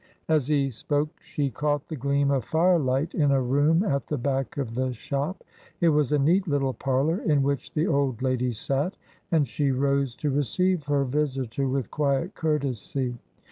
As 0.27 0.47
he 0.47 0.71
spoke 0.71 1.21
she 1.21 1.51
caught 1.51 1.87
the 1.87 1.95
gleam 1.95 2.31
of 2.31 2.43
firelight 2.45 3.13
in 3.13 3.29
a 3.29 3.39
room 3.39 3.83
at 3.83 4.07
the 4.07 4.17
back 4.17 4.57
of 4.57 4.73
the 4.73 4.93
shop. 4.93 5.43
It 5.79 5.89
was 5.89 6.11
a 6.11 6.17
neat 6.17 6.47
little 6.47 6.73
parlour 6.73 7.19
in 7.19 7.43
which 7.43 7.71
the 7.75 7.85
old 7.85 8.23
lady 8.23 8.51
sat, 8.51 8.97
and 9.31 9.47
she 9.47 9.69
rose 9.69 10.15
to 10.15 10.31
receive 10.31 10.85
her 10.85 11.03
visitor 11.05 11.67
with 11.67 11.91
quiet 11.91 12.33
courtesy. 12.33 13.19